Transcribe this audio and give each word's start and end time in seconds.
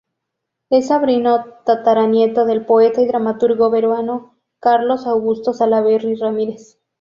Es 0.71 0.87
sobrino 0.87 1.43
tataranieto 1.63 2.45
del 2.45 2.65
poeta 2.65 3.01
y 3.03 3.07
dramaturgo 3.07 3.69
peruano 3.69 4.35
Carlos 4.59 5.05
Augusto 5.05 5.53
Salaverry 5.53 6.15
Ramírez. 6.15 6.79